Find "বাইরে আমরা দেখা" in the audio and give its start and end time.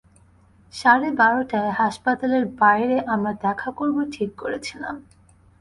2.61-3.69